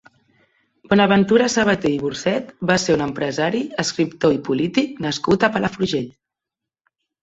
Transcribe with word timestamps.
Bonaventura 0.93 1.49
Sabater 1.57 1.91
i 1.99 1.99
Burcet 2.05 2.51
va 2.71 2.79
ser 2.87 2.97
un 2.97 3.05
empresari, 3.09 3.63
escriptor 3.87 4.37
i 4.41 4.43
polític 4.51 5.01
nascut 5.09 5.51
a 5.51 5.55
Palafrugell. 5.61 6.15